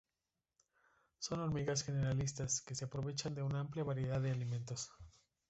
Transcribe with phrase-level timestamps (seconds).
[1.19, 4.89] Son hormigas generalistas, que se aprovechan de una amplia variedad de alimentos.